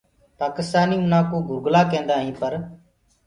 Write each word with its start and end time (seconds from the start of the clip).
پآڪِستآنيٚ 0.39 1.03
انآ 1.05 1.19
ڪوُ 1.29 1.37
گُرگلآ 1.47 1.81
ڪينٚدآئينٚ 1.91 2.37
پر 2.39 2.53